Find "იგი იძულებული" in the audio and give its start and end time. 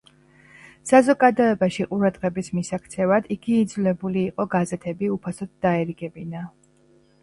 3.37-4.27